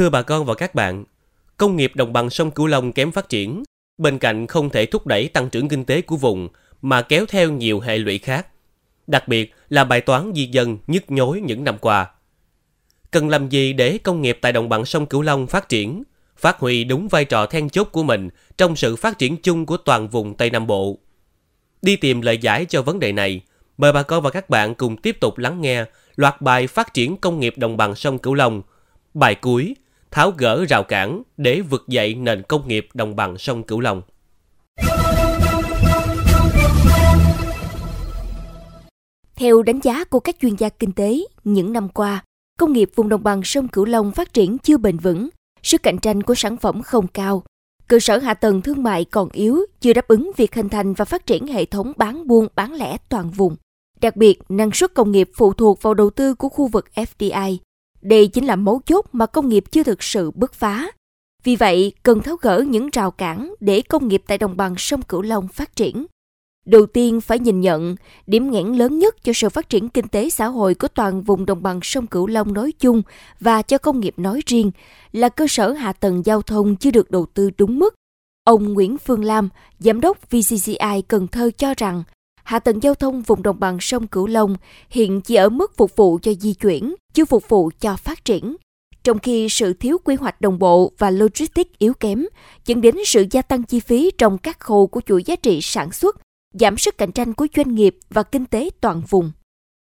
Thưa 0.00 0.10
bà 0.10 0.22
con 0.22 0.44
và 0.44 0.54
các 0.54 0.74
bạn, 0.74 1.04
công 1.56 1.76
nghiệp 1.76 1.92
đồng 1.94 2.12
bằng 2.12 2.30
sông 2.30 2.50
Cửu 2.50 2.66
Long 2.66 2.92
kém 2.92 3.12
phát 3.12 3.28
triển, 3.28 3.62
bên 3.98 4.18
cạnh 4.18 4.46
không 4.46 4.70
thể 4.70 4.86
thúc 4.86 5.06
đẩy 5.06 5.28
tăng 5.28 5.50
trưởng 5.50 5.68
kinh 5.68 5.84
tế 5.84 6.00
của 6.00 6.16
vùng 6.16 6.48
mà 6.82 7.02
kéo 7.02 7.26
theo 7.28 7.50
nhiều 7.50 7.80
hệ 7.80 7.98
lụy 7.98 8.18
khác, 8.18 8.46
đặc 9.06 9.28
biệt 9.28 9.54
là 9.68 9.84
bài 9.84 10.00
toán 10.00 10.32
di 10.34 10.46
dân 10.46 10.78
nhức 10.86 11.10
nhối 11.10 11.40
những 11.40 11.64
năm 11.64 11.78
qua. 11.80 12.10
Cần 13.10 13.28
làm 13.28 13.48
gì 13.48 13.72
để 13.72 13.98
công 13.98 14.22
nghiệp 14.22 14.38
tại 14.40 14.52
đồng 14.52 14.68
bằng 14.68 14.84
sông 14.84 15.06
Cửu 15.06 15.22
Long 15.22 15.46
phát 15.46 15.68
triển, 15.68 16.02
phát 16.36 16.58
huy 16.58 16.84
đúng 16.84 17.08
vai 17.08 17.24
trò 17.24 17.46
then 17.46 17.70
chốt 17.70 17.88
của 17.92 18.02
mình 18.02 18.28
trong 18.56 18.76
sự 18.76 18.96
phát 18.96 19.18
triển 19.18 19.36
chung 19.36 19.66
của 19.66 19.76
toàn 19.76 20.08
vùng 20.08 20.34
Tây 20.34 20.50
Nam 20.50 20.66
Bộ? 20.66 20.98
Đi 21.82 21.96
tìm 21.96 22.20
lời 22.20 22.38
giải 22.38 22.64
cho 22.64 22.82
vấn 22.82 22.98
đề 22.98 23.12
này, 23.12 23.40
mời 23.78 23.92
bà 23.92 24.02
con 24.02 24.22
và 24.22 24.30
các 24.30 24.50
bạn 24.50 24.74
cùng 24.74 24.96
tiếp 24.96 25.16
tục 25.20 25.38
lắng 25.38 25.60
nghe 25.60 25.84
loạt 26.16 26.40
bài 26.40 26.66
phát 26.66 26.94
triển 26.94 27.16
công 27.16 27.40
nghiệp 27.40 27.54
đồng 27.56 27.76
bằng 27.76 27.94
sông 27.94 28.18
Cửu 28.18 28.34
Long. 28.34 28.62
Bài 29.14 29.34
cuối, 29.34 29.74
tháo 30.10 30.32
gỡ 30.38 30.64
rào 30.68 30.82
cản 30.82 31.22
để 31.36 31.60
vực 31.60 31.84
dậy 31.88 32.14
nền 32.14 32.42
công 32.42 32.68
nghiệp 32.68 32.88
đồng 32.94 33.16
bằng 33.16 33.38
sông 33.38 33.62
Cửu 33.62 33.80
Long. 33.80 34.02
Theo 39.36 39.62
đánh 39.62 39.80
giá 39.82 40.04
của 40.04 40.20
các 40.20 40.36
chuyên 40.40 40.54
gia 40.54 40.68
kinh 40.68 40.92
tế, 40.92 41.18
những 41.44 41.72
năm 41.72 41.88
qua, 41.88 42.24
công 42.58 42.72
nghiệp 42.72 42.90
vùng 42.94 43.08
đồng 43.08 43.22
bằng 43.22 43.42
sông 43.44 43.68
Cửu 43.68 43.84
Long 43.84 44.12
phát 44.12 44.32
triển 44.32 44.58
chưa 44.58 44.76
bền 44.76 44.96
vững, 44.96 45.28
sức 45.62 45.82
cạnh 45.82 45.98
tranh 45.98 46.22
của 46.22 46.34
sản 46.34 46.56
phẩm 46.56 46.82
không 46.82 47.06
cao, 47.06 47.42
cơ 47.88 48.00
sở 48.00 48.18
hạ 48.18 48.34
tầng 48.34 48.62
thương 48.62 48.82
mại 48.82 49.04
còn 49.04 49.28
yếu, 49.32 49.60
chưa 49.80 49.92
đáp 49.92 50.08
ứng 50.08 50.30
việc 50.36 50.54
hình 50.54 50.68
thành 50.68 50.94
và 50.94 51.04
phát 51.04 51.26
triển 51.26 51.46
hệ 51.46 51.64
thống 51.64 51.92
bán 51.96 52.26
buôn 52.26 52.46
bán 52.54 52.72
lẻ 52.72 52.96
toàn 53.08 53.30
vùng. 53.30 53.56
Đặc 54.00 54.16
biệt, 54.16 54.38
năng 54.48 54.70
suất 54.72 54.94
công 54.94 55.12
nghiệp 55.12 55.30
phụ 55.36 55.52
thuộc 55.52 55.82
vào 55.82 55.94
đầu 55.94 56.10
tư 56.10 56.34
của 56.34 56.48
khu 56.48 56.68
vực 56.68 56.86
FDI. 56.94 57.56
Đây 58.02 58.28
chính 58.28 58.46
là 58.46 58.56
mấu 58.56 58.80
chốt 58.86 59.06
mà 59.12 59.26
công 59.26 59.48
nghiệp 59.48 59.64
chưa 59.70 59.82
thực 59.82 60.02
sự 60.02 60.30
bứt 60.30 60.54
phá. 60.54 60.90
Vì 61.44 61.56
vậy, 61.56 61.92
cần 62.02 62.22
tháo 62.22 62.36
gỡ 62.36 62.64
những 62.68 62.90
rào 62.92 63.10
cản 63.10 63.54
để 63.60 63.82
công 63.88 64.08
nghiệp 64.08 64.22
tại 64.26 64.38
đồng 64.38 64.56
bằng 64.56 64.74
sông 64.78 65.02
Cửu 65.02 65.22
Long 65.22 65.48
phát 65.48 65.76
triển. 65.76 66.06
Đầu 66.66 66.86
tiên 66.86 67.20
phải 67.20 67.38
nhìn 67.38 67.60
nhận, 67.60 67.96
điểm 68.26 68.50
nghẽn 68.50 68.66
lớn 68.66 68.98
nhất 68.98 69.16
cho 69.22 69.32
sự 69.32 69.48
phát 69.48 69.68
triển 69.68 69.88
kinh 69.88 70.08
tế 70.08 70.30
xã 70.30 70.46
hội 70.46 70.74
của 70.74 70.88
toàn 70.88 71.22
vùng 71.22 71.46
đồng 71.46 71.62
bằng 71.62 71.80
sông 71.82 72.06
Cửu 72.06 72.26
Long 72.26 72.52
nói 72.52 72.72
chung 72.78 73.02
và 73.40 73.62
cho 73.62 73.78
công 73.78 74.00
nghiệp 74.00 74.14
nói 74.16 74.40
riêng 74.46 74.70
là 75.12 75.28
cơ 75.28 75.46
sở 75.48 75.72
hạ 75.72 75.92
tầng 75.92 76.22
giao 76.24 76.42
thông 76.42 76.76
chưa 76.76 76.90
được 76.90 77.10
đầu 77.10 77.26
tư 77.34 77.50
đúng 77.58 77.78
mức. 77.78 77.94
Ông 78.44 78.72
Nguyễn 78.72 78.98
Phương 78.98 79.24
Lam, 79.24 79.48
Giám 79.78 80.00
đốc 80.00 80.30
VCCI 80.30 81.02
Cần 81.08 81.28
Thơ 81.28 81.50
cho 81.58 81.74
rằng, 81.76 82.02
hạ 82.50 82.58
tầng 82.58 82.82
giao 82.82 82.94
thông 82.94 83.22
vùng 83.22 83.42
đồng 83.42 83.60
bằng 83.60 83.80
sông 83.80 84.06
Cửu 84.06 84.26
Long 84.26 84.56
hiện 84.88 85.20
chỉ 85.20 85.34
ở 85.34 85.48
mức 85.48 85.76
phục 85.76 85.96
vụ 85.96 86.18
cho 86.22 86.32
di 86.40 86.54
chuyển, 86.54 86.94
chưa 87.14 87.24
phục 87.24 87.48
vụ 87.48 87.70
cho 87.80 87.96
phát 87.96 88.24
triển. 88.24 88.56
Trong 89.02 89.18
khi 89.18 89.48
sự 89.48 89.72
thiếu 89.72 89.98
quy 90.04 90.14
hoạch 90.14 90.40
đồng 90.40 90.58
bộ 90.58 90.92
và 90.98 91.10
logistics 91.10 91.70
yếu 91.78 91.94
kém 91.94 92.26
dẫn 92.66 92.80
đến 92.80 92.94
sự 93.06 93.24
gia 93.30 93.42
tăng 93.42 93.62
chi 93.62 93.80
phí 93.80 94.10
trong 94.18 94.38
các 94.38 94.60
khâu 94.60 94.86
của 94.86 95.00
chuỗi 95.00 95.22
giá 95.22 95.36
trị 95.36 95.58
sản 95.62 95.92
xuất, 95.92 96.16
giảm 96.60 96.76
sức 96.76 96.98
cạnh 96.98 97.12
tranh 97.12 97.34
của 97.34 97.46
doanh 97.56 97.74
nghiệp 97.74 97.98
và 98.10 98.22
kinh 98.22 98.46
tế 98.46 98.70
toàn 98.80 99.02
vùng. 99.08 99.32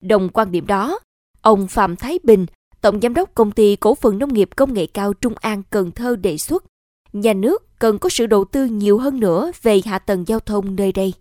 Đồng 0.03 0.29
quan 0.29 0.53
điểm 0.53 0.67
đó, 0.67 0.99
ông 1.43 1.69
Phạm 1.69 1.97
Thái 1.97 2.19
Bình, 2.23 2.47
Tổng 2.81 3.01
Giám 3.01 3.15
đốc 3.15 3.35
Công 3.35 3.53
ty 3.53 3.77
Cổ 3.77 3.95
phần 3.95 4.19
Nông 4.19 4.35
nghiệp 4.35 4.49
Công 4.57 4.75
nghệ 4.75 4.87
cao 4.87 5.15
Trung 5.15 5.35
An 5.41 5.63
Cần 5.71 5.91
Thơ 5.91 6.17
đề 6.17 6.39
xuất, 6.39 6.65
nhà 7.13 7.33
nước 7.33 7.79
cần 7.79 7.99
có 7.99 8.09
sự 8.09 8.27
đầu 8.27 8.45
tư 8.45 8.65
nhiều 8.65 8.99
hơn 8.99 9.21
nữa 9.21 9.53
về 9.63 9.81
hạ 9.85 9.99
tầng 9.99 10.25
giao 10.29 10.41
thông 10.41 10.77
nơi 10.77 10.93
đây. 10.93 11.13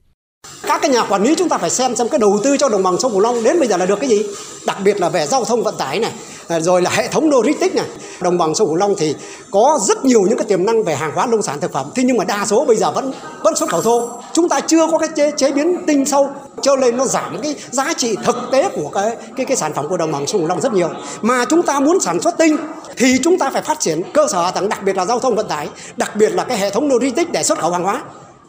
Các 0.67 0.81
cái 0.81 0.91
nhà 0.91 1.03
quản 1.03 1.23
lý 1.23 1.35
chúng 1.35 1.49
ta 1.49 1.57
phải 1.57 1.69
xem 1.69 1.95
xem 1.95 2.09
cái 2.09 2.19
đầu 2.19 2.39
tư 2.43 2.57
cho 2.57 2.69
đồng 2.69 2.83
bằng 2.83 2.99
sông 2.99 3.11
Cửu 3.11 3.19
Long 3.19 3.43
đến 3.43 3.59
bây 3.59 3.67
giờ 3.67 3.77
là 3.77 3.85
được 3.85 3.99
cái 3.99 4.09
gì? 4.09 4.25
Đặc 4.66 4.77
biệt 4.83 4.99
là 4.99 5.09
về 5.09 5.27
giao 5.27 5.45
thông 5.45 5.63
vận 5.63 5.75
tải 5.77 5.99
này, 5.99 6.11
à, 6.47 6.59
rồi 6.59 6.81
là 6.81 6.89
hệ 6.89 7.07
thống 7.07 7.30
logistics 7.30 7.75
này. 7.75 7.85
Đồng 8.21 8.38
bằng 8.38 8.55
sông 8.55 8.67
Cửu 8.67 8.75
Long 8.75 8.95
thì 8.97 9.15
có 9.52 9.80
rất 9.88 10.05
nhiều 10.05 10.21
những 10.21 10.38
cái 10.38 10.45
tiềm 10.47 10.65
năng 10.65 10.83
về 10.83 10.95
hàng 10.95 11.11
hóa 11.15 11.25
nông 11.25 11.41
sản 11.41 11.59
thực 11.59 11.73
phẩm, 11.73 11.85
thế 11.95 12.03
nhưng 12.03 12.17
mà 12.17 12.23
đa 12.23 12.45
số 12.45 12.65
bây 12.65 12.75
giờ 12.75 12.91
vẫn 12.91 13.13
vẫn 13.43 13.55
xuất 13.55 13.69
khẩu 13.69 13.81
thô. 13.81 14.09
Chúng 14.33 14.49
ta 14.49 14.59
chưa 14.59 14.88
có 14.91 14.97
cái 14.97 15.09
chế, 15.15 15.31
chế 15.38 15.52
biến 15.52 15.77
tinh 15.87 16.05
sâu, 16.05 16.30
cho 16.61 16.75
nên 16.75 16.98
nó 16.98 17.05
giảm 17.05 17.42
cái 17.42 17.55
giá 17.71 17.93
trị 17.98 18.15
thực 18.25 18.37
tế 18.52 18.69
của 18.69 18.89
cái 18.93 19.15
cái 19.37 19.45
cái 19.45 19.58
sản 19.58 19.73
phẩm 19.73 19.87
của 19.89 19.98
đồng 19.98 20.11
bằng 20.11 20.27
sông 20.27 20.42
Cửu 20.42 20.48
Long 20.48 20.61
rất 20.61 20.73
nhiều. 20.73 20.89
Mà 21.21 21.45
chúng 21.45 21.64
ta 21.64 21.80
muốn 21.80 21.99
sản 21.99 22.21
xuất 22.21 22.37
tinh 22.37 22.58
thì 22.98 23.17
chúng 23.23 23.39
ta 23.39 23.49
phải 23.49 23.61
phát 23.61 23.80
triển 23.80 24.02
cơ 24.14 24.27
sở 24.31 24.43
hạ 24.43 24.52
tầng 24.52 24.69
đặc 24.69 24.83
biệt 24.83 24.95
là 24.95 25.05
giao 25.05 25.19
thông 25.19 25.36
vận 25.36 25.48
tải, 25.48 25.69
đặc 25.98 26.15
biệt 26.15 26.30
là 26.30 26.43
cái 26.43 26.58
hệ 26.58 26.69
thống 26.69 26.87
logistics 26.87 27.31
để 27.31 27.43
xuất 27.43 27.59
khẩu 27.59 27.71
hàng 27.71 27.83
hóa 27.83 28.02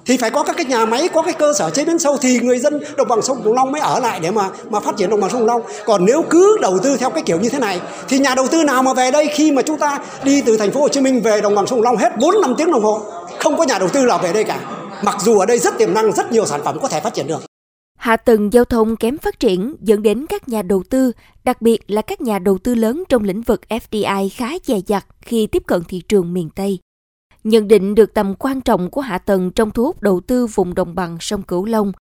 thì 0.09 0.17
phải 0.17 0.31
có 0.31 0.43
các 0.43 0.57
cái 0.57 0.67
nhà 0.67 0.85
máy 0.85 1.09
có 1.15 1.23
cái 1.23 1.35
cơ 1.35 1.53
sở 1.59 1.71
chế 1.71 1.85
biến 1.85 1.99
sâu 1.99 2.17
thì 2.21 2.39
người 2.39 2.59
dân 2.59 2.81
đồng 2.97 3.09
bằng 3.09 3.23
sông 3.23 3.43
Cửu 3.45 3.55
Long 3.55 3.73
mới 3.73 3.81
ở 3.81 4.01
lại 4.01 4.21
để 4.23 4.31
mà 4.31 4.51
mà 4.71 4.81
phát 4.81 4.97
triển 4.97 5.11
đồng 5.11 5.21
bằng 5.21 5.31
sông 5.31 5.41
Cửu 5.41 5.47
Long. 5.47 5.63
Còn 5.87 6.05
nếu 6.05 6.25
cứ 6.31 6.57
đầu 6.61 6.79
tư 6.83 6.97
theo 6.97 7.11
cái 7.11 7.23
kiểu 7.27 7.41
như 7.41 7.49
thế 7.49 7.59
này 7.59 7.81
thì 8.09 8.19
nhà 8.19 8.35
đầu 8.35 8.49
tư 8.49 8.65
nào 8.65 8.83
mà 8.83 8.95
về 8.95 9.11
đây 9.11 9.29
khi 9.35 9.53
mà 9.53 9.63
chúng 9.63 9.79
ta 9.79 9.99
đi 10.25 10.43
từ 10.47 10.57
thành 10.57 10.73
phố 10.73 10.81
Hồ 10.81 10.89
Chí 10.89 11.01
Minh 11.01 11.21
về 11.21 11.41
đồng 11.41 11.55
bằng 11.55 11.67
sông 11.67 11.79
Cửu 11.79 11.85
Long 11.85 11.97
hết 11.97 12.19
4 12.19 12.41
5 12.41 12.55
tiếng 12.59 12.71
đồng 12.71 12.83
hồ 12.83 13.01
không 13.39 13.57
có 13.57 13.65
nhà 13.65 13.79
đầu 13.79 13.89
tư 13.89 14.07
nào 14.07 14.19
về 14.23 14.33
đây 14.33 14.45
cả. 14.45 14.61
Mặc 15.05 15.17
dù 15.21 15.39
ở 15.39 15.47
đây 15.47 15.59
rất 15.59 15.79
tiềm 15.79 15.95
năng 15.95 16.13
rất 16.13 16.33
nhiều 16.33 16.47
sản 16.47 16.61
phẩm 16.65 16.79
có 16.83 16.89
thể 16.89 17.01
phát 17.01 17.15
triển 17.15 17.27
được. 17.27 17.43
Hạ 17.99 18.17
tầng 18.17 18.53
giao 18.53 18.65
thông 18.65 18.97
kém 18.97 19.19
phát 19.19 19.41
triển 19.41 19.75
dẫn 19.81 20.03
đến 20.03 20.27
các 20.27 20.49
nhà 20.49 20.63
đầu 20.63 20.83
tư, 20.91 21.13
đặc 21.45 21.63
biệt 21.63 21.91
là 21.91 22.03
các 22.03 22.21
nhà 22.21 22.39
đầu 22.39 22.59
tư 22.59 22.75
lớn 22.75 23.05
trong 23.09 23.25
lĩnh 23.25 23.43
vực 23.43 23.61
FDI 23.69 24.29
khá 24.37 24.49
dè 24.65 24.77
dặt 24.87 25.07
khi 25.21 25.47
tiếp 25.47 25.63
cận 25.67 25.85
thị 25.89 26.03
trường 26.09 26.33
miền 26.33 26.49
Tây. 26.55 26.79
Nhận 27.45 27.69
định 27.69 27.95
được 27.95 28.15
tầm 28.15 28.35
quan 28.39 28.61
trọng 28.61 28.91
của 28.91 29.01
hạ 29.01 29.19
tầng 29.19 29.51
trong 29.51 29.71
thu 29.71 29.85
hút 29.85 30.03
đầu 30.03 30.21
tư 30.21 30.47
vùng 30.47 30.75
đồng 30.75 30.95
bằng 30.95 31.17
sông 31.21 31.43
Cửu 31.43 31.65
Long, 31.65 31.93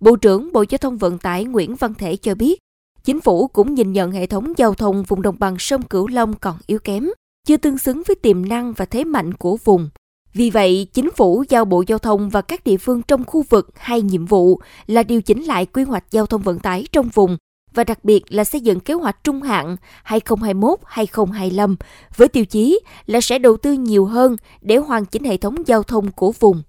Bộ 0.00 0.16
trưởng 0.16 0.52
Bộ 0.52 0.64
Giao 0.68 0.78
thông 0.78 0.96
Vận 0.96 1.18
tải 1.18 1.44
Nguyễn 1.44 1.74
Văn 1.74 1.94
Thể 1.94 2.16
cho 2.16 2.34
biết, 2.34 2.58
chính 3.04 3.20
phủ 3.20 3.46
cũng 3.48 3.74
nhìn 3.74 3.92
nhận 3.92 4.10
hệ 4.10 4.26
thống 4.26 4.52
giao 4.56 4.74
thông 4.74 5.02
vùng 5.02 5.22
đồng 5.22 5.36
bằng 5.38 5.56
sông 5.58 5.82
Cửu 5.82 6.08
Long 6.08 6.34
còn 6.34 6.56
yếu 6.66 6.78
kém, 6.78 7.08
chưa 7.46 7.56
tương 7.56 7.78
xứng 7.78 8.02
với 8.06 8.16
tiềm 8.16 8.48
năng 8.48 8.72
và 8.72 8.84
thế 8.84 9.04
mạnh 9.04 9.34
của 9.34 9.56
vùng. 9.64 9.88
Vì 10.34 10.50
vậy, 10.50 10.88
chính 10.92 11.10
phủ 11.10 11.44
giao 11.48 11.64
Bộ 11.64 11.84
Giao 11.86 11.98
thông 11.98 12.28
và 12.28 12.42
các 12.42 12.64
địa 12.64 12.76
phương 12.76 13.02
trong 13.02 13.24
khu 13.24 13.44
vực 13.50 13.68
hai 13.74 14.02
nhiệm 14.02 14.26
vụ 14.26 14.60
là 14.86 15.02
điều 15.02 15.22
chỉnh 15.22 15.42
lại 15.42 15.66
quy 15.66 15.82
hoạch 15.82 16.04
giao 16.10 16.26
thông 16.26 16.42
vận 16.42 16.58
tải 16.58 16.86
trong 16.92 17.08
vùng 17.08 17.36
và 17.76 17.84
đặc 17.84 18.04
biệt 18.04 18.22
là 18.28 18.44
xây 18.44 18.60
dựng 18.60 18.80
kế 18.80 18.94
hoạch 18.94 19.24
trung 19.24 19.42
hạn 19.42 19.76
2021-2025 20.04 21.76
với 22.16 22.28
tiêu 22.28 22.44
chí 22.44 22.80
là 23.06 23.20
sẽ 23.20 23.38
đầu 23.38 23.56
tư 23.56 23.72
nhiều 23.72 24.06
hơn 24.06 24.36
để 24.60 24.76
hoàn 24.76 25.04
chỉnh 25.04 25.24
hệ 25.24 25.36
thống 25.36 25.56
giao 25.66 25.82
thông 25.82 26.10
của 26.10 26.32
vùng. 26.40 26.62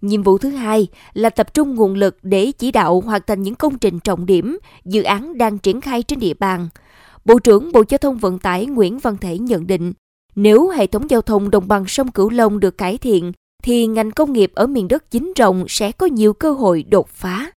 Nhiệm 0.00 0.22
vụ 0.22 0.38
thứ 0.38 0.50
hai 0.50 0.86
là 1.12 1.30
tập 1.30 1.54
trung 1.54 1.74
nguồn 1.74 1.94
lực 1.94 2.18
để 2.22 2.52
chỉ 2.58 2.72
đạo 2.72 3.00
hoàn 3.00 3.22
thành 3.26 3.42
những 3.42 3.54
công 3.54 3.78
trình 3.78 4.00
trọng 4.00 4.26
điểm, 4.26 4.58
dự 4.84 5.02
án 5.02 5.38
đang 5.38 5.58
triển 5.58 5.80
khai 5.80 6.02
trên 6.02 6.18
địa 6.18 6.34
bàn. 6.34 6.68
Bộ 7.24 7.38
trưởng 7.38 7.72
Bộ 7.72 7.82
Giao 7.88 7.98
thông 7.98 8.18
Vận 8.18 8.38
tải 8.38 8.66
Nguyễn 8.66 8.98
Văn 8.98 9.16
Thể 9.20 9.38
nhận 9.38 9.66
định, 9.66 9.92
nếu 10.34 10.68
hệ 10.68 10.86
thống 10.86 11.10
giao 11.10 11.22
thông 11.22 11.50
đồng 11.50 11.68
bằng 11.68 11.84
sông 11.88 12.10
Cửu 12.10 12.30
Long 12.30 12.60
được 12.60 12.78
cải 12.78 12.98
thiện, 12.98 13.32
thì 13.62 13.86
ngành 13.86 14.10
công 14.10 14.32
nghiệp 14.32 14.52
ở 14.54 14.66
miền 14.66 14.88
đất 14.88 15.10
chính 15.10 15.32
rộng 15.36 15.64
sẽ 15.68 15.92
có 15.92 16.06
nhiều 16.06 16.32
cơ 16.32 16.52
hội 16.52 16.82
đột 16.82 17.08
phá 17.08 17.52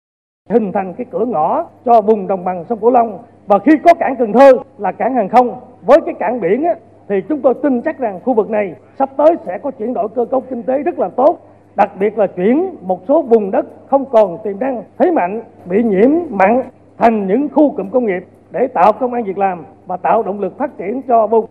hình 0.49 0.71
thành 0.71 0.93
cái 0.93 1.05
cửa 1.11 1.25
ngõ 1.25 1.65
cho 1.85 2.01
vùng 2.01 2.27
đồng 2.27 2.45
bằng 2.45 2.65
sông 2.69 2.79
Cửu 2.79 2.91
Long. 2.91 3.19
Và 3.47 3.59
khi 3.59 3.71
có 3.85 3.93
cảng 3.99 4.15
Cần 4.15 4.33
Thơ 4.33 4.51
là 4.77 4.91
cảng 4.91 5.13
hàng 5.13 5.29
không 5.29 5.59
với 5.81 6.01
cái 6.05 6.13
cảng 6.19 6.41
biển 6.41 6.63
á, 6.63 6.75
thì 7.09 7.15
chúng 7.29 7.41
tôi 7.41 7.53
tin 7.63 7.81
chắc 7.81 7.99
rằng 7.99 8.19
khu 8.23 8.33
vực 8.33 8.49
này 8.49 8.75
sắp 8.99 9.09
tới 9.17 9.35
sẽ 9.45 9.57
có 9.57 9.71
chuyển 9.71 9.93
đổi 9.93 10.07
cơ 10.15 10.25
cấu 10.25 10.41
kinh 10.41 10.63
tế 10.63 10.83
rất 10.83 10.99
là 10.99 11.09
tốt. 11.09 11.39
Đặc 11.75 11.91
biệt 11.99 12.17
là 12.17 12.27
chuyển 12.27 12.75
một 12.81 12.99
số 13.07 13.21
vùng 13.21 13.51
đất 13.51 13.65
không 13.87 14.05
còn 14.05 14.37
tiềm 14.43 14.59
năng 14.59 14.83
thế 14.97 15.11
mạnh 15.11 15.41
bị 15.65 15.83
nhiễm 15.83 16.11
mặn 16.29 16.63
thành 16.97 17.27
những 17.27 17.47
khu 17.53 17.71
cụm 17.77 17.89
công 17.89 18.05
nghiệp 18.05 18.25
để 18.51 18.67
tạo 18.67 18.91
công 18.99 19.13
an 19.13 19.23
việc 19.23 19.37
làm 19.37 19.65
và 19.85 19.97
tạo 19.97 20.23
động 20.23 20.39
lực 20.39 20.57
phát 20.57 20.77
triển 20.77 21.01
cho 21.07 21.27
vùng 21.27 21.45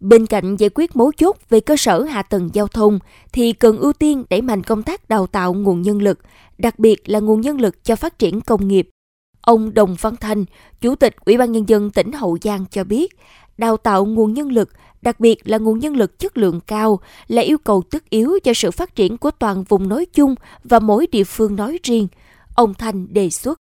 Bên 0.00 0.26
cạnh 0.26 0.56
giải 0.56 0.70
quyết 0.74 0.96
mấu 0.96 1.12
chốt 1.12 1.36
về 1.48 1.60
cơ 1.60 1.76
sở 1.76 2.02
hạ 2.02 2.22
tầng 2.22 2.50
giao 2.52 2.68
thông 2.68 2.98
thì 3.32 3.52
cần 3.52 3.78
ưu 3.78 3.92
tiên 3.92 4.24
đẩy 4.30 4.42
mạnh 4.42 4.62
công 4.62 4.82
tác 4.82 5.08
đào 5.08 5.26
tạo 5.26 5.54
nguồn 5.54 5.82
nhân 5.82 6.02
lực, 6.02 6.18
đặc 6.58 6.78
biệt 6.78 7.08
là 7.08 7.18
nguồn 7.18 7.40
nhân 7.40 7.60
lực 7.60 7.84
cho 7.84 7.96
phát 7.96 8.18
triển 8.18 8.40
công 8.40 8.68
nghiệp. 8.68 8.88
Ông 9.40 9.74
Đồng 9.74 9.96
Văn 10.00 10.16
Thanh, 10.16 10.44
Chủ 10.80 10.94
tịch 10.94 11.16
Ủy 11.24 11.36
ban 11.36 11.52
Nhân 11.52 11.68
dân 11.68 11.90
tỉnh 11.90 12.12
Hậu 12.12 12.38
Giang 12.42 12.64
cho 12.70 12.84
biết, 12.84 13.18
đào 13.58 13.76
tạo 13.76 14.04
nguồn 14.04 14.34
nhân 14.34 14.48
lực, 14.52 14.70
đặc 15.02 15.20
biệt 15.20 15.48
là 15.48 15.58
nguồn 15.58 15.78
nhân 15.78 15.96
lực 15.96 16.18
chất 16.18 16.38
lượng 16.38 16.60
cao 16.66 17.00
là 17.28 17.42
yêu 17.42 17.58
cầu 17.58 17.82
tất 17.90 18.10
yếu 18.10 18.38
cho 18.44 18.54
sự 18.54 18.70
phát 18.70 18.94
triển 18.94 19.16
của 19.16 19.30
toàn 19.30 19.64
vùng 19.64 19.88
nói 19.88 20.06
chung 20.12 20.34
và 20.64 20.78
mỗi 20.78 21.06
địa 21.06 21.24
phương 21.24 21.56
nói 21.56 21.78
riêng. 21.82 22.08
Ông 22.54 22.74
Thanh 22.74 23.14
đề 23.14 23.30
xuất. 23.30 23.58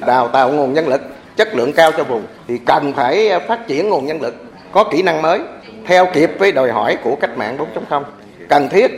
Đào 0.00 0.28
tạo 0.28 0.52
nguồn 0.52 0.72
nhân 0.72 0.88
lực 0.88 1.00
chất 1.36 1.48
lượng 1.54 1.72
cao 1.72 1.90
cho 1.96 2.04
vùng 2.04 2.22
thì 2.48 2.58
cần 2.66 2.92
phải 2.92 3.28
phát 3.48 3.68
triển 3.68 3.88
nguồn 3.88 4.06
nhân 4.06 4.22
lực 4.22 4.34
có 4.72 4.84
kỹ 4.92 5.02
năng 5.02 5.22
mới 5.22 5.40
theo 5.86 6.08
kịp 6.14 6.30
với 6.38 6.52
đòi 6.52 6.72
hỏi 6.72 6.98
của 7.04 7.16
cách 7.20 7.36
mạng 7.36 7.58
4.0. 7.74 8.02
Cần 8.48 8.68
thiết 8.68 8.90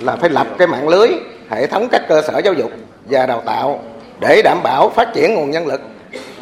là 0.00 0.16
phải 0.16 0.30
lập 0.30 0.46
cái 0.58 0.66
mạng 0.68 0.88
lưới 0.88 1.08
hệ 1.50 1.66
thống 1.66 1.88
các 1.92 2.02
cơ 2.08 2.22
sở 2.26 2.40
giáo 2.44 2.54
dục 2.54 2.70
và 3.10 3.26
đào 3.26 3.42
tạo 3.46 3.82
để 4.20 4.42
đảm 4.44 4.60
bảo 4.62 4.90
phát 4.90 5.08
triển 5.14 5.34
nguồn 5.34 5.50
nhân 5.50 5.66
lực 5.66 5.80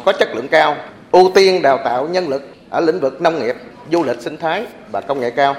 có 0.05 0.13
chất 0.19 0.29
lượng 0.35 0.47
cao, 0.47 0.75
ưu 1.11 1.31
tiên 1.35 1.61
đào 1.61 1.79
tạo 1.85 2.07
nhân 2.07 2.27
lực 2.27 2.41
ở 2.69 2.79
lĩnh 2.79 2.99
vực 2.99 3.21
nông 3.21 3.39
nghiệp, 3.39 3.55
du 3.91 4.03
lịch 4.03 4.21
sinh 4.21 4.37
thái 4.37 4.65
và 4.91 5.01
công 5.01 5.19
nghệ 5.19 5.29
cao. 5.29 5.55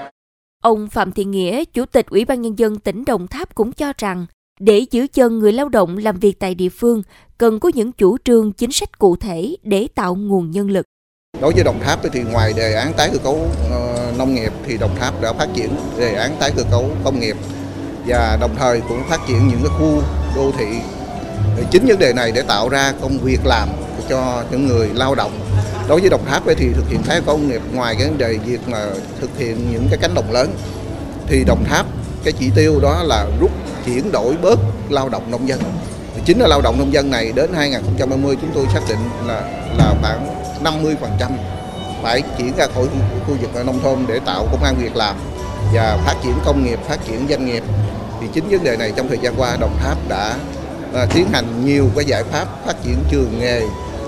Ông 0.63 0.89
Phạm 0.89 1.13
Thị 1.13 1.25
Nghĩa, 1.25 1.65
Chủ 1.65 1.85
tịch 1.87 2.07
Ủy 2.07 2.25
ban 2.25 2.43
Nhân 2.43 2.59
dân 2.59 2.79
tỉnh 2.79 3.05
Đồng 3.05 3.27
Tháp 3.27 3.55
cũng 3.55 3.73
cho 3.73 3.93
rằng, 3.99 4.27
để 4.61 4.87
giữ 4.91 5.07
chân 5.13 5.39
người 5.39 5.53
lao 5.53 5.69
động 5.69 5.99
làm 5.99 6.19
việc 6.19 6.39
tại 6.39 6.55
địa 6.55 6.69
phương, 6.69 7.03
cần 7.39 7.61
có 7.61 7.71
những 7.75 7.93
chủ 7.93 8.17
trương 8.25 8.53
chính 8.53 8.73
sách 8.73 8.99
cụ 8.99 9.17
thể 9.17 9.57
để 9.63 9.89
tạo 9.95 10.15
nguồn 10.15 10.51
nhân 10.51 10.71
lực. 10.71 10.87
Đối 11.41 11.53
với 11.53 11.65
Đồng 11.65 11.81
Tháp 11.81 12.01
thì 12.13 12.23
ngoài 12.23 12.53
đề 12.57 12.75
án 12.75 12.93
tái 12.97 13.11
cơ 13.13 13.19
cấu 13.19 13.35
uh, 13.35 13.90
nông 14.19 14.35
nghiệp 14.35 14.53
thì 14.67 14.77
Đồng 14.77 14.97
Tháp 14.97 15.21
đã 15.21 15.33
phát 15.33 15.49
triển 15.55 15.77
đề 15.99 16.15
án 16.15 16.37
tái 16.41 16.51
cơ 16.57 16.63
cấu 16.71 16.91
công 17.05 17.21
nghiệp 17.21 17.37
và 18.07 18.39
đồng 18.41 18.57
thời 18.59 18.81
cũng 18.89 19.03
phát 19.09 19.21
triển 19.29 19.49
những 19.49 19.61
cái 19.63 19.73
khu 19.79 20.03
đô 20.37 20.53
thị. 20.59 20.67
Chính 21.71 21.87
vấn 21.87 21.99
đề 21.99 22.13
này 22.13 22.33
để 22.33 22.43
tạo 22.43 22.69
ra 22.69 22.93
công 23.03 23.19
việc 23.19 23.47
làm 23.47 23.69
cho 24.09 24.45
những 24.51 24.67
người 24.67 24.89
lao 24.95 25.15
động. 25.15 25.41
Đối 25.89 26.01
với 26.01 26.11
Đồng 26.11 26.25
Tháp 26.27 26.43
thì 26.57 26.69
thực 26.75 26.89
hiện 26.89 27.03
tái 27.03 27.21
công 27.27 27.49
nghiệp, 27.49 27.63
ngoài 27.73 27.95
cái 27.99 28.09
vấn 28.09 28.19
đề 28.19 28.39
việc 28.47 28.61
mà 28.69 28.87
thực 29.21 29.39
hiện 29.39 29.73
những 29.73 29.87
cái 29.91 29.99
cánh 30.03 30.15
đồng 30.15 30.33
lớn, 30.33 30.55
thì 31.27 31.45
Đồng 31.45 31.65
Tháp 31.65 31.87
cái 32.25 32.33
chỉ 32.39 32.51
tiêu 32.55 32.81
đó 32.83 33.03
là 33.03 33.27
rút, 33.41 33.51
chuyển 33.87 34.13
đổi 34.13 34.37
bớt 34.43 34.59
lao 34.89 35.09
động 35.09 35.31
nông 35.31 35.49
dân. 35.49 35.61
Chính 36.25 36.39
là 36.39 36.47
lao 36.47 36.61
động 36.61 36.79
nông 36.79 36.93
dân 36.93 37.11
này 37.11 37.33
đến 37.33 37.51
2030 37.55 38.37
chúng 38.41 38.51
tôi 38.55 38.67
xác 38.75 38.81
định 38.89 38.99
là 39.27 39.41
là 39.79 39.95
khoảng 40.03 40.45
50 40.63 40.97
phần 41.01 41.11
trăm 41.21 41.31
phải 42.03 42.23
chuyển 42.39 42.57
ra 42.57 42.67
khỏi 42.75 42.87
khu 43.27 43.35
vực 43.41 43.67
nông 43.67 43.81
thôn 43.83 43.99
để 44.09 44.21
tạo 44.27 44.49
công 44.51 44.63
an 44.63 44.75
việc 44.79 44.97
làm 44.97 45.17
và 45.75 45.99
phát 46.07 46.15
triển 46.23 46.35
công 46.45 46.65
nghiệp, 46.65 46.79
phát 46.89 46.99
triển 47.07 47.27
doanh 47.29 47.47
nghiệp. 47.47 47.63
Thì 48.21 48.27
chính 48.33 48.49
vấn 48.49 48.65
đề 48.65 48.77
này 48.77 48.93
trong 48.97 49.09
thời 49.09 49.19
gian 49.19 49.35
qua 49.37 49.57
Đồng 49.61 49.77
Tháp 49.79 50.09
đã 50.09 50.37
à, 50.95 51.07
tiến 51.15 51.27
hành 51.33 51.65
nhiều 51.65 51.91
cái 51.97 52.05
giải 52.05 52.25
pháp 52.25 52.67
phát 52.67 52.75
triển 52.85 52.97
trường 53.11 53.39
nghề, 53.41 53.63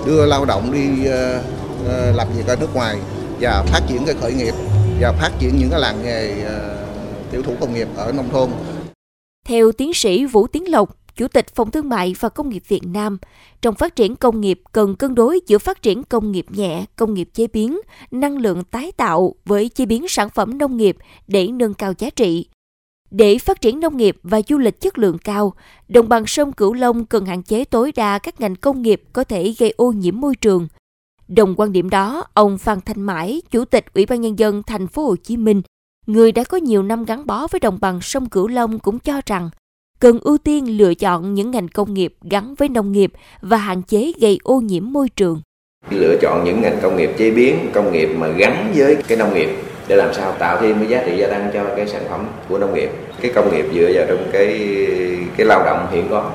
đưa 0.07 0.27
lao 0.27 0.45
động 0.45 0.73
đi 0.73 1.11
à, 1.11 1.41
à, 1.89 2.13
làm 2.15 2.29
việc 2.37 2.47
ở 2.47 2.57
nước 2.57 2.75
ngoài 2.75 2.97
và 3.41 3.65
phát 3.67 3.81
triển 3.89 4.05
cái 4.07 4.15
khởi 4.21 4.33
nghiệp 4.33 4.55
và 5.01 5.13
phát 5.13 5.31
triển 5.39 5.57
những 5.59 5.71
cái 5.71 5.81
làng 5.81 6.05
nghề 6.05 6.45
à, 6.45 6.59
tiểu 7.31 7.43
thủ 7.43 7.53
công 7.61 7.75
nghiệp 7.75 7.89
ở 7.97 8.13
nông 8.13 8.31
thôn. 8.33 8.51
Theo 9.49 9.73
tiến 9.73 9.95
sĩ 9.95 10.25
Vũ 10.25 10.47
Tiến 10.47 10.71
Lộc, 10.71 10.97
Chủ 11.23 11.29
tịch 11.29 11.55
Phòng 11.55 11.71
Thương 11.71 11.89
mại 11.89 12.15
và 12.21 12.29
Công 12.29 12.49
nghiệp 12.49 12.63
Việt 12.69 12.87
Nam, 12.87 13.19
trong 13.61 13.75
phát 13.75 13.97
triển 13.97 14.17
công 14.17 14.41
nghiệp 14.41 14.61
cần 14.73 14.97
cân 14.97 15.15
đối 15.15 15.41
giữa 15.47 15.59
phát 15.59 15.83
triển 15.83 16.03
công 16.03 16.33
nghiệp 16.33 16.47
nhẹ, 16.51 16.85
công 16.97 17.15
nghiệp 17.15 17.29
chế 17.35 17.47
biến, 17.47 17.81
năng 18.11 18.39
lượng 18.39 18.65
tái 18.65 18.93
tạo 18.93 19.35
với 19.45 19.69
chế 19.69 19.87
biến 19.87 20.09
sản 20.09 20.29
phẩm 20.31 20.59
nông 20.59 20.77
nghiệp 20.77 20.97
để 21.27 21.47
nâng 21.47 21.75
cao 21.75 21.93
giá 21.99 22.11
trị. 22.11 22.47
Để 23.11 23.39
phát 23.39 23.61
triển 23.61 23.81
nông 23.81 23.97
nghiệp 23.97 24.17
và 24.23 24.41
du 24.49 24.59
lịch 24.59 24.81
chất 24.81 24.99
lượng 24.99 25.19
cao, 25.19 25.55
đồng 25.89 26.09
bằng 26.09 26.27
sông 26.27 26.53
Cửu 26.53 26.73
Long 26.75 27.07
cần 27.07 27.27
hạn 27.27 27.43
chế 27.43 27.65
tối 27.65 27.93
đa 27.93 28.19
các 28.19 28.41
ngành 28.41 28.57
công 28.57 28.83
nghiệp 28.83 29.03
có 29.13 29.25
thể 29.25 29.55
gây 29.59 29.75
ô 29.77 29.93
nhiễm 29.93 30.21
môi 30.21 30.37
trường. 30.37 30.69
Đồng 31.29 31.55
quan 31.57 31.73
điểm 31.73 31.91
đó, 31.91 32.25
ông 32.35 32.59
Phan 32.59 32.81
Thanh 32.81 33.03
Mãi, 33.03 33.43
Chủ 33.51 33.65
tịch 33.65 33.95
Ủy 33.95 34.07
ban 34.07 34.21
nhân 34.21 34.39
dân 34.39 34.63
thành 34.63 34.87
phố 34.87 35.05
Hồ 35.05 35.17
Chí 35.17 35.37
Minh, 35.37 35.63
người 36.07 36.33
đã 36.33 36.45
có 36.45 36.57
nhiều 36.57 36.83
năm 36.83 37.05
gắn 37.05 37.27
bó 37.27 37.47
với 37.47 37.61
đồng 37.61 37.79
bằng 37.81 38.01
sông 38.01 38.29
Cửu 38.29 38.49
Long 38.49 38.79
cũng 38.79 38.99
cho 38.99 39.21
rằng 39.27 39.51
cần 40.03 40.19
ưu 40.23 40.39
tiên 40.39 40.79
lựa 40.79 40.95
chọn 40.95 41.35
những 41.35 41.51
ngành 41.51 41.69
công 41.69 41.95
nghiệp 41.95 42.15
gắn 42.31 42.55
với 42.59 42.69
nông 42.69 42.93
nghiệp 42.93 43.13
và 43.41 43.57
hạn 43.57 43.83
chế 43.83 44.13
gây 44.21 44.39
ô 44.43 44.61
nhiễm 44.61 44.93
môi 44.93 45.09
trường. 45.09 45.41
Lựa 45.91 46.17
chọn 46.21 46.45
những 46.45 46.61
ngành 46.61 46.79
công 46.83 46.97
nghiệp 46.97 47.11
chế 47.19 47.31
biến, 47.31 47.71
công 47.73 47.93
nghiệp 47.93 48.07
mà 48.07 48.29
gắn 48.29 48.73
với 48.77 48.97
cái 49.09 49.19
nông 49.19 49.35
nghiệp 49.35 49.49
để 49.89 49.97
làm 49.97 50.15
sao 50.15 50.33
tạo 50.33 50.61
thêm 50.61 50.79
cái 50.79 50.89
giá 50.89 51.03
trị 51.07 51.17
gia 51.17 51.27
tăng 51.27 51.51
cho 51.55 51.65
cái 51.77 51.89
sản 51.89 52.03
phẩm 52.11 52.27
của 52.49 52.59
nông 52.59 52.75
nghiệp. 52.75 52.91
Cái 53.21 53.33
công 53.35 53.55
nghiệp 53.55 53.67
dựa 53.75 53.91
vào 53.95 54.05
trong 54.09 54.29
cái 54.33 54.49
cái 55.37 55.47
lao 55.47 55.65
động 55.65 55.87
hiện 55.93 56.07
có 56.11 56.31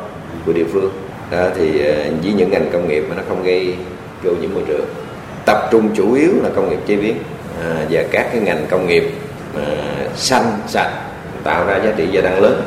của 0.46 0.54
địa 0.54 0.66
phương. 0.74 0.92
Đó, 1.32 1.50
thì 1.56 1.80
ờ, 1.80 1.94
với 2.24 2.34
những 2.34 2.52
ngành 2.52 2.70
công 2.74 2.88
nghiệp 2.88 3.04
mà 3.10 3.16
nó 3.16 3.22
không 3.30 3.44
gây 3.44 3.76
ô 4.26 4.32
nhiễm 4.42 4.54
môi 4.54 4.64
trường. 4.68 4.86
Tập 5.46 5.70
trung 5.72 5.90
chủ 5.96 6.14
yếu 6.14 6.32
là 6.44 6.50
công 6.56 6.70
nghiệp 6.70 6.80
chế 6.88 6.96
biến 6.96 7.16
à, 7.62 7.86
và 7.90 8.04
các 8.12 8.30
cái 8.32 8.42
ngành 8.42 8.66
công 8.70 8.88
nghiệp 8.88 9.04
mà 9.54 9.62
xanh 10.16 10.60
sạch 10.68 11.04
tạo 11.44 11.66
ra 11.68 11.80
giá 11.86 11.94
trị 11.98 12.08
gia 12.12 12.22
tăng 12.22 12.42
lớn 12.42 12.62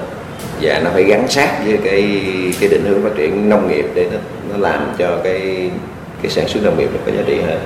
và 0.62 0.80
nó 0.84 0.90
phải 0.90 1.04
gắn 1.04 1.28
sát 1.28 1.62
với 1.66 1.78
cái 1.84 2.22
cái 2.60 2.68
định 2.68 2.84
hướng 2.84 3.02
phát 3.02 3.12
triển 3.16 3.48
nông 3.48 3.68
nghiệp 3.68 3.84
để 3.94 4.10
nó 4.12 4.18
nó 4.50 4.56
làm 4.56 4.94
cho 4.98 5.20
cái 5.24 5.70
cái 6.22 6.30
sản 6.30 6.48
xuất 6.48 6.62
nông 6.64 6.78
nghiệp 6.78 6.90
nó 6.94 7.00
có 7.06 7.12
giá 7.12 7.22
trị 7.26 7.40
hơn. 7.40 7.60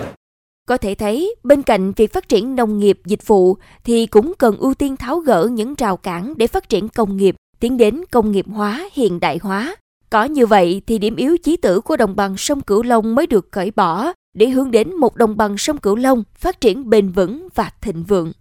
Có 0.69 0.76
thể 0.76 0.94
thấy, 0.94 1.35
bên 1.43 1.62
cạnh 1.62 1.93
việc 1.96 2.12
phát 2.12 2.29
triển 2.29 2.56
nông 2.56 2.79
nghiệp 2.79 2.99
dịch 3.05 3.26
vụ 3.26 3.56
thì 3.85 4.06
cũng 4.06 4.32
cần 4.38 4.56
ưu 4.56 4.75
tiên 4.75 4.96
tháo 4.96 5.19
gỡ 5.19 5.49
những 5.52 5.75
rào 5.75 5.96
cản 5.96 6.35
để 6.37 6.46
phát 6.46 6.69
triển 6.69 6.88
công 6.88 7.17
nghiệp, 7.17 7.35
tiến 7.61 7.76
đến 7.76 8.00
công 8.11 8.32
nghiệp 8.32 8.46
hóa, 8.49 8.88
hiện 8.93 9.20
đại 9.20 9.38
hóa. 9.43 9.76
Có 10.11 10.25
như 10.25 10.47
vậy 10.47 10.82
thì 10.87 10.99
điểm 10.99 11.17
yếu 11.17 11.37
chí 11.37 11.56
tử 11.56 11.81
của 11.81 11.97
đồng 11.97 12.17
bằng 12.17 12.37
sông 12.37 12.61
Cửu 12.61 12.82
Long 12.82 13.14
mới 13.14 13.26
được 13.26 13.50
cởi 13.52 13.70
bỏ 13.70 14.12
để 14.35 14.49
hướng 14.49 14.70
đến 14.70 14.94
một 14.94 15.17
đồng 15.17 15.37
bằng 15.37 15.58
sông 15.58 15.79
Cửu 15.79 15.97
Long 15.97 16.23
phát 16.38 16.61
triển 16.61 16.90
bền 16.90 17.08
vững 17.08 17.49
và 17.55 17.70
thịnh 17.81 18.02
vượng. 18.02 18.32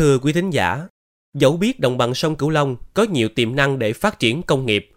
Thưa 0.00 0.18
quý 0.18 0.32
thính 0.32 0.50
giả, 0.50 0.86
dẫu 1.34 1.56
biết 1.56 1.80
đồng 1.80 1.98
bằng 1.98 2.14
sông 2.14 2.36
Cửu 2.36 2.50
Long 2.50 2.76
có 2.94 3.02
nhiều 3.02 3.28
tiềm 3.28 3.56
năng 3.56 3.78
để 3.78 3.92
phát 3.92 4.18
triển 4.18 4.42
công 4.42 4.66
nghiệp, 4.66 4.90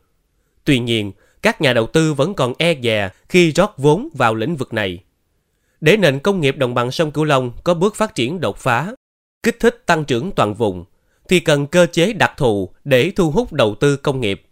tuy 0.64 0.80
nhiên 0.80 1.12
các 1.42 1.62
nhà 1.62 1.74
đầu 1.74 1.88
tư 1.88 2.14
vẫn 2.14 2.34
còn 2.34 2.54
e 2.58 2.76
dè 2.84 3.10
khi 3.30 3.52
rót 3.52 3.78
vốn 3.78 4.10
vào 4.14 4.36
lĩnh 4.36 4.56
vực 4.56 4.74
này. 4.74 5.00
Để 5.82 5.98
nền 5.98 6.20
công 6.20 6.42
nghiệp 6.42 6.58
đồng 6.58 6.74
bằng 6.74 6.92
sông 6.92 7.12
Cửu 7.12 7.24
Long 7.24 7.52
có 7.64 7.74
bước 7.74 7.96
phát 7.96 8.16
triển 8.16 8.40
đột 8.40 8.58
phá, 8.58 8.96
kích 9.44 9.60
thích 9.60 9.84
tăng 9.86 10.06
trưởng 10.06 10.32
toàn 10.32 10.54
vùng, 10.54 10.86
thì 11.30 11.40
cần 11.40 11.68
cơ 11.68 11.88
chế 11.92 12.14
đặc 12.14 12.34
thù 12.38 12.70
để 12.84 13.12
thu 13.16 13.32
hút 13.32 13.54
đầu 13.54 13.76
tư 13.76 13.98
công 13.98 14.22
nghiệp. 14.22 14.44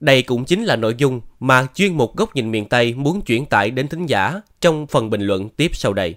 Đây 0.00 0.22
cũng 0.22 0.44
chính 0.44 0.64
là 0.64 0.76
nội 0.76 0.94
dung 0.98 1.20
mà 1.40 1.66
chuyên 1.74 1.96
mục 1.96 2.16
Góc 2.16 2.34
nhìn 2.36 2.50
miền 2.50 2.68
Tây 2.68 2.94
muốn 2.94 3.22
chuyển 3.22 3.46
tải 3.46 3.70
đến 3.70 3.88
thính 3.88 4.06
giả 4.06 4.40
trong 4.60 4.86
phần 4.86 5.10
bình 5.10 5.22
luận 5.22 5.48
tiếp 5.48 5.70
sau 5.74 5.92
đây. 5.92 6.14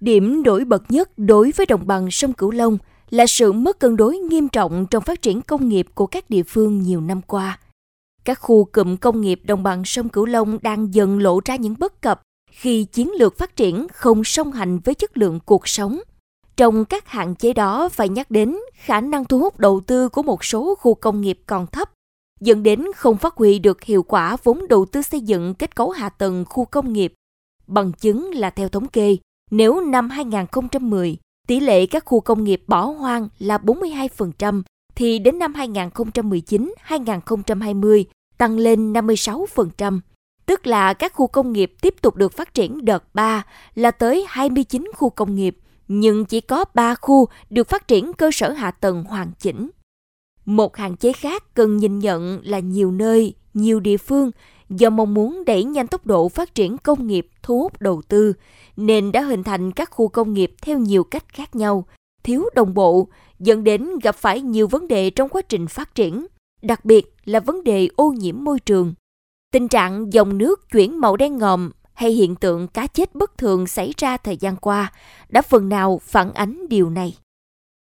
Điểm 0.00 0.42
nổi 0.42 0.64
bật 0.64 0.82
nhất 0.90 1.10
đối 1.16 1.52
với 1.56 1.66
đồng 1.66 1.86
bằng 1.86 2.10
sông 2.10 2.32
Cửu 2.32 2.50
Long 2.50 2.78
là 3.10 3.26
sự 3.26 3.52
mất 3.52 3.78
cân 3.78 3.96
đối 3.96 4.16
nghiêm 4.16 4.48
trọng 4.48 4.86
trong 4.90 5.02
phát 5.02 5.22
triển 5.22 5.42
công 5.42 5.68
nghiệp 5.68 5.86
của 5.94 6.06
các 6.06 6.30
địa 6.30 6.42
phương 6.42 6.82
nhiều 6.82 7.00
năm 7.00 7.20
qua. 7.22 7.58
Các 8.24 8.38
khu 8.40 8.64
cụm 8.64 8.96
công 8.96 9.20
nghiệp 9.20 9.40
đồng 9.44 9.62
bằng 9.62 9.84
sông 9.84 10.08
Cửu 10.08 10.26
Long 10.26 10.58
đang 10.62 10.94
dần 10.94 11.18
lộ 11.18 11.40
ra 11.44 11.56
những 11.56 11.74
bất 11.78 12.02
cập 12.02 12.22
khi 12.50 12.84
chiến 12.84 13.10
lược 13.18 13.38
phát 13.38 13.56
triển 13.56 13.86
không 13.92 14.24
song 14.24 14.52
hành 14.52 14.78
với 14.78 14.94
chất 14.94 15.18
lượng 15.18 15.40
cuộc 15.44 15.68
sống. 15.68 16.00
Trong 16.56 16.84
các 16.84 17.08
hạn 17.08 17.34
chế 17.34 17.52
đó 17.52 17.88
phải 17.88 18.08
nhắc 18.08 18.30
đến 18.30 18.56
khả 18.74 19.00
năng 19.00 19.24
thu 19.24 19.38
hút 19.38 19.58
đầu 19.58 19.80
tư 19.80 20.08
của 20.08 20.22
một 20.22 20.44
số 20.44 20.74
khu 20.74 20.94
công 20.94 21.20
nghiệp 21.20 21.40
còn 21.46 21.66
thấp, 21.66 21.90
dẫn 22.40 22.62
đến 22.62 22.84
không 22.96 23.16
phát 23.16 23.34
huy 23.36 23.58
được 23.58 23.82
hiệu 23.82 24.02
quả 24.02 24.36
vốn 24.44 24.68
đầu 24.68 24.84
tư 24.84 25.02
xây 25.02 25.20
dựng 25.20 25.54
kết 25.54 25.76
cấu 25.76 25.90
hạ 25.90 26.08
tầng 26.08 26.44
khu 26.48 26.64
công 26.64 26.92
nghiệp. 26.92 27.14
Bằng 27.66 27.92
chứng 27.92 28.30
là 28.34 28.50
theo 28.50 28.68
thống 28.68 28.88
kê, 28.88 29.16
nếu 29.50 29.80
năm 29.80 30.10
2010, 30.10 31.16
tỷ 31.48 31.60
lệ 31.60 31.86
các 31.86 32.04
khu 32.04 32.20
công 32.20 32.44
nghiệp 32.44 32.62
bỏ 32.66 32.84
hoang 32.84 33.28
là 33.38 33.58
42%, 33.58 34.62
thì 34.94 35.18
đến 35.18 35.38
năm 35.38 35.52
2019-2020 35.52 38.04
tăng 38.38 38.58
lên 38.58 38.92
56%. 38.92 40.00
Tức 40.46 40.66
là 40.66 40.94
các 40.94 41.12
khu 41.14 41.26
công 41.26 41.52
nghiệp 41.52 41.72
tiếp 41.80 41.94
tục 42.02 42.16
được 42.16 42.32
phát 42.32 42.54
triển 42.54 42.84
đợt 42.84 43.14
3 43.14 43.46
là 43.74 43.90
tới 43.90 44.24
29 44.28 44.90
khu 44.94 45.10
công 45.10 45.34
nghiệp, 45.34 45.56
nhưng 45.88 46.24
chỉ 46.24 46.40
có 46.40 46.64
3 46.74 46.94
khu 46.94 47.28
được 47.50 47.68
phát 47.68 47.88
triển 47.88 48.12
cơ 48.12 48.30
sở 48.32 48.52
hạ 48.52 48.70
tầng 48.70 49.04
hoàn 49.04 49.32
chỉnh. 49.38 49.70
Một 50.44 50.76
hạn 50.76 50.96
chế 50.96 51.12
khác 51.12 51.54
cần 51.54 51.76
nhìn 51.76 51.98
nhận 51.98 52.40
là 52.44 52.58
nhiều 52.58 52.90
nơi, 52.90 53.34
nhiều 53.54 53.80
địa 53.80 53.96
phương 53.96 54.30
do 54.70 54.90
mong 54.90 55.14
muốn 55.14 55.44
đẩy 55.46 55.64
nhanh 55.64 55.86
tốc 55.86 56.06
độ 56.06 56.28
phát 56.28 56.54
triển 56.54 56.78
công 56.78 57.06
nghiệp 57.06 57.28
thu 57.42 57.58
hút 57.58 57.80
đầu 57.80 58.02
tư 58.08 58.32
nên 58.76 59.12
đã 59.12 59.22
hình 59.22 59.42
thành 59.42 59.72
các 59.72 59.90
khu 59.90 60.08
công 60.08 60.34
nghiệp 60.34 60.52
theo 60.62 60.78
nhiều 60.78 61.04
cách 61.04 61.24
khác 61.28 61.56
nhau, 61.56 61.84
thiếu 62.22 62.44
đồng 62.54 62.74
bộ, 62.74 63.08
dẫn 63.38 63.64
đến 63.64 63.88
gặp 64.02 64.16
phải 64.16 64.40
nhiều 64.40 64.66
vấn 64.66 64.88
đề 64.88 65.10
trong 65.10 65.28
quá 65.28 65.42
trình 65.42 65.66
phát 65.66 65.94
triển, 65.94 66.26
đặc 66.62 66.84
biệt 66.84 67.14
là 67.24 67.40
vấn 67.40 67.64
đề 67.64 67.88
ô 67.96 68.12
nhiễm 68.12 68.44
môi 68.44 68.60
trường. 68.60 68.94
Tình 69.52 69.68
trạng 69.68 70.12
dòng 70.12 70.38
nước 70.38 70.70
chuyển 70.70 71.00
màu 71.00 71.16
đen 71.16 71.38
ngòm 71.38 71.70
hay 71.92 72.10
hiện 72.10 72.34
tượng 72.34 72.68
cá 72.68 72.86
chết 72.86 73.14
bất 73.14 73.38
thường 73.38 73.66
xảy 73.66 73.92
ra 73.96 74.16
thời 74.16 74.36
gian 74.36 74.56
qua 74.56 74.92
đã 75.28 75.42
phần 75.42 75.68
nào 75.68 76.00
phản 76.02 76.32
ánh 76.32 76.68
điều 76.68 76.90
này. 76.90 77.16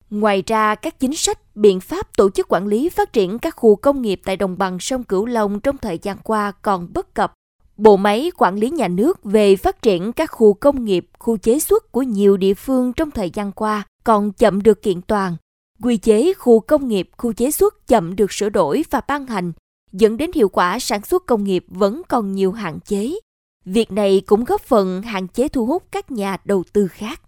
Ngoài 0.09 0.43
ra, 0.47 0.75
các 0.75 0.99
chính 0.99 1.15
sách, 1.15 1.55
biện 1.55 1.79
pháp 1.79 2.17
tổ 2.17 2.29
chức 2.29 2.47
quản 2.49 2.67
lý 2.67 2.89
phát 2.89 3.13
triển 3.13 3.39
các 3.39 3.55
khu 3.55 3.75
công 3.75 4.01
nghiệp 4.01 4.21
tại 4.25 4.37
đồng 4.37 4.57
bằng 4.57 4.79
sông 4.79 5.03
Cửu 5.03 5.25
Long 5.25 5.59
trong 5.59 5.77
thời 5.77 5.99
gian 6.01 6.17
qua 6.23 6.51
còn 6.51 6.93
bất 6.93 7.13
cập. 7.13 7.33
Bộ 7.77 7.97
máy 7.97 8.31
quản 8.37 8.55
lý 8.55 8.69
nhà 8.69 8.87
nước 8.87 9.23
về 9.23 9.55
phát 9.55 9.81
triển 9.81 10.13
các 10.13 10.31
khu 10.31 10.53
công 10.53 10.85
nghiệp, 10.85 11.09
khu 11.19 11.37
chế 11.37 11.59
xuất 11.59 11.91
của 11.91 12.01
nhiều 12.01 12.37
địa 12.37 12.53
phương 12.53 12.93
trong 12.93 13.11
thời 13.11 13.29
gian 13.29 13.51
qua 13.51 13.83
còn 14.03 14.31
chậm 14.31 14.61
được 14.61 14.81
kiện 14.81 15.01
toàn. 15.01 15.35
Quy 15.83 15.97
chế 15.97 16.33
khu 16.33 16.59
công 16.59 16.87
nghiệp, 16.87 17.09
khu 17.17 17.33
chế 17.33 17.51
xuất 17.51 17.87
chậm 17.87 18.15
được 18.15 18.31
sửa 18.31 18.49
đổi 18.49 18.83
và 18.89 19.01
ban 19.07 19.25
hành, 19.25 19.51
dẫn 19.91 20.17
đến 20.17 20.31
hiệu 20.35 20.49
quả 20.49 20.79
sản 20.79 21.01
xuất 21.03 21.25
công 21.25 21.43
nghiệp 21.43 21.65
vẫn 21.67 22.01
còn 22.07 22.31
nhiều 22.31 22.51
hạn 22.51 22.79
chế. 22.79 23.11
Việc 23.65 23.91
này 23.91 24.21
cũng 24.25 24.43
góp 24.43 24.61
phần 24.61 25.01
hạn 25.01 25.27
chế 25.27 25.47
thu 25.47 25.65
hút 25.65 25.83
các 25.91 26.11
nhà 26.11 26.37
đầu 26.45 26.63
tư 26.73 26.87
khác. 26.87 27.21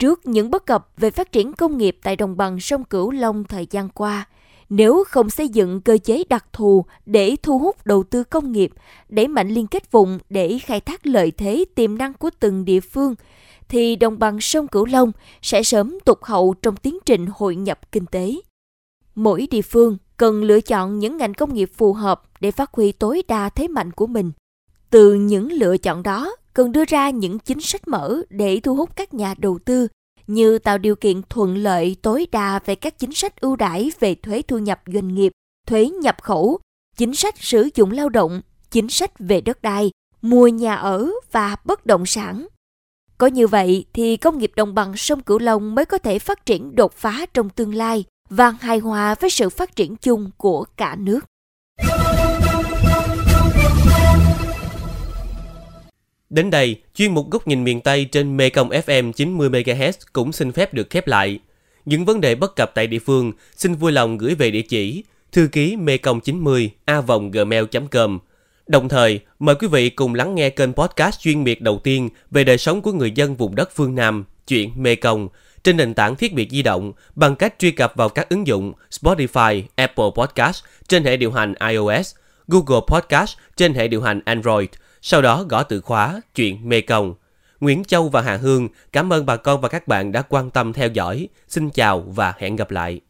Trước 0.00 0.26
những 0.26 0.50
bất 0.50 0.66
cập 0.66 0.88
về 0.96 1.10
phát 1.10 1.32
triển 1.32 1.52
công 1.52 1.78
nghiệp 1.78 1.98
tại 2.02 2.16
đồng 2.16 2.36
bằng 2.36 2.60
sông 2.60 2.84
Cửu 2.84 3.10
Long 3.10 3.44
thời 3.44 3.66
gian 3.70 3.88
qua, 3.88 4.28
nếu 4.68 5.04
không 5.08 5.30
xây 5.30 5.48
dựng 5.48 5.80
cơ 5.80 5.98
chế 6.04 6.24
đặc 6.28 6.46
thù 6.52 6.84
để 7.06 7.36
thu 7.42 7.58
hút 7.58 7.86
đầu 7.86 8.02
tư 8.02 8.24
công 8.24 8.52
nghiệp, 8.52 8.70
đẩy 9.08 9.28
mạnh 9.28 9.48
liên 9.48 9.66
kết 9.66 9.92
vùng 9.92 10.18
để 10.30 10.58
khai 10.58 10.80
thác 10.80 11.06
lợi 11.06 11.30
thế 11.30 11.64
tiềm 11.74 11.98
năng 11.98 12.14
của 12.14 12.30
từng 12.40 12.64
địa 12.64 12.80
phương, 12.80 13.14
thì 13.68 13.96
đồng 13.96 14.18
bằng 14.18 14.40
sông 14.40 14.68
Cửu 14.68 14.86
Long 14.86 15.12
sẽ 15.42 15.62
sớm 15.62 15.98
tụt 16.04 16.18
hậu 16.22 16.54
trong 16.62 16.76
tiến 16.76 16.98
trình 17.06 17.26
hội 17.34 17.56
nhập 17.56 17.92
kinh 17.92 18.06
tế. 18.06 18.34
Mỗi 19.14 19.48
địa 19.50 19.62
phương 19.62 19.96
cần 20.16 20.42
lựa 20.44 20.60
chọn 20.60 20.98
những 20.98 21.16
ngành 21.16 21.34
công 21.34 21.54
nghiệp 21.54 21.70
phù 21.76 21.92
hợp 21.92 22.22
để 22.40 22.50
phát 22.50 22.70
huy 22.72 22.92
tối 22.92 23.22
đa 23.28 23.48
thế 23.48 23.68
mạnh 23.68 23.92
của 23.92 24.06
mình. 24.06 24.32
Từ 24.90 25.14
những 25.14 25.52
lựa 25.52 25.76
chọn 25.76 26.02
đó, 26.02 26.36
cần 26.54 26.72
đưa 26.72 26.84
ra 26.84 27.10
những 27.10 27.38
chính 27.38 27.60
sách 27.60 27.88
mở 27.88 28.22
để 28.30 28.60
thu 28.62 28.74
hút 28.74 28.96
các 28.96 29.14
nhà 29.14 29.34
đầu 29.38 29.58
tư 29.64 29.88
như 30.26 30.58
tạo 30.58 30.78
điều 30.78 30.96
kiện 30.96 31.22
thuận 31.28 31.56
lợi 31.56 31.96
tối 32.02 32.26
đa 32.32 32.60
về 32.64 32.74
các 32.74 32.98
chính 32.98 33.12
sách 33.12 33.40
ưu 33.40 33.56
đãi 33.56 33.90
về 34.00 34.14
thuế 34.14 34.42
thu 34.42 34.58
nhập 34.58 34.82
doanh 34.86 35.14
nghiệp, 35.14 35.32
thuế 35.66 35.86
nhập 35.86 36.16
khẩu, 36.22 36.58
chính 36.96 37.14
sách 37.14 37.34
sử 37.38 37.68
dụng 37.74 37.90
lao 37.90 38.08
động, 38.08 38.42
chính 38.70 38.88
sách 38.88 39.10
về 39.18 39.40
đất 39.40 39.62
đai, 39.62 39.90
mua 40.22 40.48
nhà 40.48 40.74
ở 40.74 41.10
và 41.32 41.56
bất 41.64 41.86
động 41.86 42.06
sản. 42.06 42.46
Có 43.18 43.26
như 43.26 43.46
vậy 43.46 43.84
thì 43.92 44.16
công 44.16 44.38
nghiệp 44.38 44.52
đồng 44.56 44.74
bằng 44.74 44.96
sông 44.96 45.22
Cửu 45.22 45.38
Long 45.38 45.74
mới 45.74 45.84
có 45.84 45.98
thể 45.98 46.18
phát 46.18 46.46
triển 46.46 46.74
đột 46.74 46.92
phá 46.92 47.26
trong 47.34 47.50
tương 47.50 47.74
lai 47.74 48.04
và 48.30 48.50
hài 48.50 48.78
hòa 48.78 49.14
với 49.14 49.30
sự 49.30 49.50
phát 49.50 49.76
triển 49.76 49.96
chung 49.96 50.30
của 50.36 50.64
cả 50.76 50.96
nước. 50.98 51.20
Đến 56.30 56.50
đây, 56.50 56.76
chuyên 56.94 57.14
mục 57.14 57.30
góc 57.30 57.48
nhìn 57.48 57.64
miền 57.64 57.80
Tây 57.80 58.04
trên 58.04 58.36
Mekong 58.36 58.68
FM 58.68 59.12
90MHz 59.12 59.92
cũng 60.12 60.32
xin 60.32 60.52
phép 60.52 60.74
được 60.74 60.90
khép 60.90 61.06
lại. 61.06 61.38
Những 61.84 62.04
vấn 62.04 62.20
đề 62.20 62.34
bất 62.34 62.56
cập 62.56 62.74
tại 62.74 62.86
địa 62.86 62.98
phương 62.98 63.32
xin 63.56 63.74
vui 63.74 63.92
lòng 63.92 64.18
gửi 64.18 64.34
về 64.34 64.50
địa 64.50 64.62
chỉ 64.62 65.04
thư 65.32 65.48
ký 65.52 65.76
mekong 65.76 66.20
90 66.20 66.70
a 66.84 67.02
gmail.com. 67.32 68.18
Đồng 68.66 68.88
thời, 68.88 69.20
mời 69.38 69.54
quý 69.54 69.68
vị 69.68 69.90
cùng 69.90 70.14
lắng 70.14 70.34
nghe 70.34 70.50
kênh 70.50 70.72
podcast 70.72 71.20
chuyên 71.20 71.44
biệt 71.44 71.62
đầu 71.62 71.78
tiên 71.78 72.08
về 72.30 72.44
đời 72.44 72.58
sống 72.58 72.82
của 72.82 72.92
người 72.92 73.10
dân 73.10 73.36
vùng 73.36 73.54
đất 73.54 73.70
phương 73.74 73.94
Nam, 73.94 74.24
chuyện 74.46 74.70
Mekong, 74.76 75.28
trên 75.62 75.76
nền 75.76 75.94
tảng 75.94 76.16
thiết 76.16 76.34
bị 76.34 76.48
di 76.50 76.62
động 76.62 76.92
bằng 77.14 77.36
cách 77.36 77.54
truy 77.58 77.70
cập 77.70 77.92
vào 77.96 78.08
các 78.08 78.28
ứng 78.28 78.46
dụng 78.46 78.72
Spotify, 78.90 79.62
Apple 79.74 80.10
Podcast 80.14 80.64
trên 80.88 81.04
hệ 81.04 81.16
điều 81.16 81.32
hành 81.32 81.54
iOS, 81.68 82.14
Google 82.48 82.80
Podcast 82.88 83.36
trên 83.56 83.74
hệ 83.74 83.88
điều 83.88 84.02
hành 84.02 84.20
Android– 84.24 84.68
sau 85.02 85.22
đó 85.22 85.44
gõ 85.48 85.62
từ 85.62 85.80
khóa 85.80 86.20
chuyện 86.34 86.68
Mê 86.68 86.80
Công. 86.80 87.14
Nguyễn 87.60 87.84
Châu 87.84 88.08
và 88.08 88.20
Hà 88.20 88.36
Hương 88.36 88.68
cảm 88.92 89.12
ơn 89.12 89.26
bà 89.26 89.36
con 89.36 89.60
và 89.60 89.68
các 89.68 89.88
bạn 89.88 90.12
đã 90.12 90.22
quan 90.22 90.50
tâm 90.50 90.72
theo 90.72 90.88
dõi. 90.88 91.28
Xin 91.48 91.70
chào 91.70 92.00
và 92.00 92.34
hẹn 92.38 92.56
gặp 92.56 92.70
lại. 92.70 93.00